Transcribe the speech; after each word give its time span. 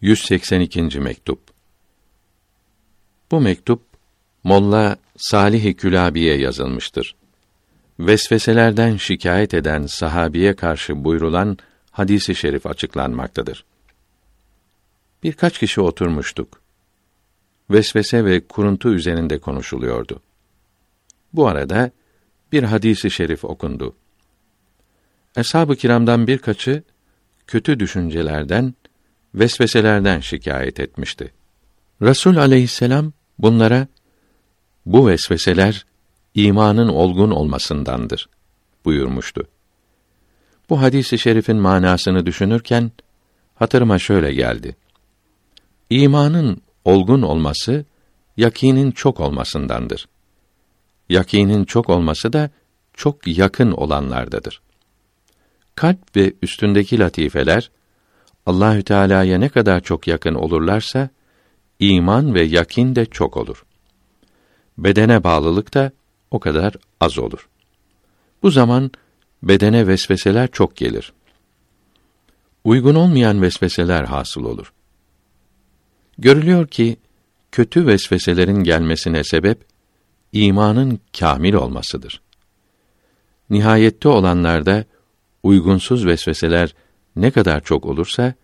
182. 0.00 1.00
mektup. 1.00 1.40
Bu 3.30 3.40
mektup 3.40 3.82
Molla 4.44 4.96
Salih-i 5.16 5.74
Külabi'ye 5.74 6.36
yazılmıştır. 6.38 7.14
Vesveselerden 8.00 8.96
şikayet 8.96 9.54
eden 9.54 9.86
sahabiye 9.86 10.56
karşı 10.56 11.04
buyrulan 11.04 11.58
hadisi 11.90 12.34
şerif 12.34 12.66
açıklanmaktadır. 12.66 13.64
Birkaç 15.22 15.58
kişi 15.58 15.80
oturmuştuk. 15.80 16.60
Vesvese 17.70 18.24
ve 18.24 18.46
kuruntu 18.46 18.94
üzerinde 18.94 19.38
konuşuluyordu. 19.38 20.20
Bu 21.32 21.48
arada 21.48 21.90
bir 22.52 22.62
hadisi 22.62 23.10
şerif 23.10 23.44
okundu. 23.44 23.96
Eshab-ı 25.36 25.76
kiramdan 25.76 26.26
birkaçı 26.26 26.82
kötü 27.46 27.80
düşüncelerden 27.80 28.74
vesveselerden 29.34 30.20
şikayet 30.20 30.80
etmişti. 30.80 31.32
Resul 32.02 32.36
aleyhisselam 32.36 33.12
bunlara 33.38 33.86
bu 34.86 35.06
vesveseler 35.06 35.86
imanın 36.34 36.88
olgun 36.88 37.30
olmasındandır 37.30 38.28
buyurmuştu. 38.84 39.48
Bu 40.70 40.82
hadisi 40.82 41.18
şerifin 41.18 41.56
manasını 41.56 42.26
düşünürken 42.26 42.92
hatırıma 43.54 43.98
şöyle 43.98 44.32
geldi. 44.34 44.76
İmanın 45.90 46.62
olgun 46.84 47.22
olması 47.22 47.84
yakinin 48.36 48.90
çok 48.90 49.20
olmasındandır. 49.20 50.08
Yakinin 51.08 51.64
çok 51.64 51.88
olması 51.88 52.32
da 52.32 52.50
çok 52.94 53.26
yakın 53.26 53.72
olanlardadır. 53.72 54.60
Kalp 55.74 56.16
ve 56.16 56.32
üstündeki 56.42 56.98
latifeler 56.98 57.70
Allahü 58.46 58.82
Teala'ya 58.82 59.38
ne 59.38 59.48
kadar 59.48 59.80
çok 59.80 60.06
yakın 60.06 60.34
olurlarsa 60.34 61.08
iman 61.78 62.34
ve 62.34 62.42
yakin 62.42 62.96
de 62.96 63.06
çok 63.06 63.36
olur. 63.36 63.64
Bedene 64.78 65.24
bağlılık 65.24 65.74
da 65.74 65.92
o 66.30 66.40
kadar 66.40 66.74
az 67.00 67.18
olur. 67.18 67.48
Bu 68.42 68.50
zaman 68.50 68.90
bedene 69.42 69.86
vesveseler 69.86 70.50
çok 70.50 70.76
gelir. 70.76 71.12
Uygun 72.64 72.94
olmayan 72.94 73.42
vesveseler 73.42 74.04
hasıl 74.04 74.44
olur. 74.44 74.72
Görülüyor 76.18 76.66
ki 76.66 76.96
kötü 77.52 77.86
vesveselerin 77.86 78.62
gelmesine 78.62 79.24
sebep 79.24 79.64
imanın 80.32 81.00
kamil 81.18 81.54
olmasıdır. 81.54 82.20
Nihayette 83.50 84.08
olanlarda 84.08 84.84
uygunsuz 85.42 86.06
vesveseler 86.06 86.74
ne 87.16 87.30
kadar 87.30 87.60
çok 87.60 87.86
olursa 87.86 88.34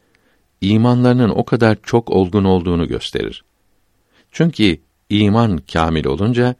imanlarının 0.60 1.28
o 1.28 1.44
kadar 1.44 1.76
çok 1.82 2.10
olgun 2.10 2.44
olduğunu 2.44 2.88
gösterir. 2.88 3.44
Çünkü 4.32 4.78
iman 5.10 5.56
kamil 5.72 6.06
olunca 6.06 6.54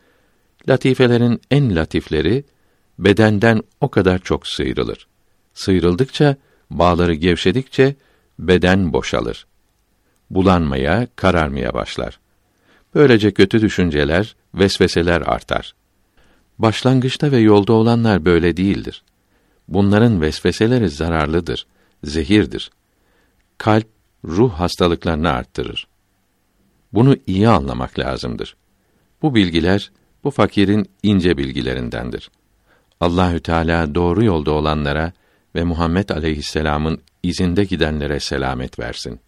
latifelerin 0.68 1.40
en 1.50 1.76
latifleri 1.76 2.44
bedenden 2.98 3.62
o 3.80 3.88
kadar 3.88 4.18
çok 4.18 4.46
sıyrılır. 4.46 5.06
Sıyrıldıkça 5.54 6.36
bağları 6.70 7.14
gevşedikçe 7.14 7.94
beden 8.38 8.92
boşalır. 8.92 9.46
Bulanmaya, 10.30 11.08
kararmaya 11.16 11.74
başlar. 11.74 12.20
Böylece 12.94 13.30
kötü 13.30 13.60
düşünceler, 13.60 14.36
vesveseler 14.54 15.20
artar. 15.20 15.74
Başlangıçta 16.58 17.32
ve 17.32 17.38
yolda 17.38 17.72
olanlar 17.72 18.24
böyle 18.24 18.56
değildir. 18.56 19.02
Bunların 19.68 20.20
vesveseleri 20.20 20.88
zararlıdır 20.88 21.66
zehirdir. 22.04 22.70
Kalp, 23.58 23.86
ruh 24.24 24.52
hastalıklarını 24.52 25.30
arttırır. 25.30 25.86
Bunu 26.92 27.16
iyi 27.26 27.48
anlamak 27.48 27.98
lazımdır. 27.98 28.56
Bu 29.22 29.34
bilgiler 29.34 29.92
bu 30.24 30.30
fakirin 30.30 30.90
ince 31.02 31.36
bilgilerindendir. 31.36 32.30
Allahü 33.00 33.40
Teala 33.40 33.94
doğru 33.94 34.24
yolda 34.24 34.50
olanlara 34.50 35.12
ve 35.54 35.64
Muhammed 35.64 36.08
aleyhisselam'ın 36.08 37.00
izinde 37.22 37.64
gidenlere 37.64 38.20
selamet 38.20 38.78
versin. 38.78 39.20